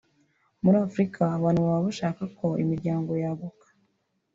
[0.63, 3.65] muri Afurika abantu baba bashaka ko imiryango yaguka